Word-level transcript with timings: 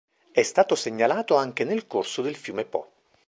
È 0.31 0.41
stato 0.41 0.73
segnalato 0.73 1.35
anche 1.35 1.63
nel 1.63 1.85
corso 1.85 2.23
del 2.23 2.35
fiume 2.35 2.65
Po. 2.65 2.89